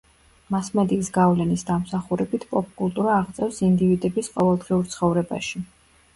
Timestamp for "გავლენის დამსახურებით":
1.17-2.47